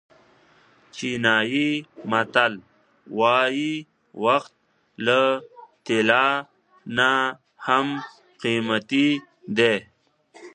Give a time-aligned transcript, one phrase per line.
[0.95, 1.69] چینایي
[2.11, 2.53] متل
[3.19, 3.73] وایي
[4.23, 4.53] وخت
[5.05, 5.21] له
[5.85, 6.27] طلا
[6.97, 7.11] نه
[7.65, 7.87] هم
[8.41, 9.07] قیمتي
[9.57, 9.75] دی.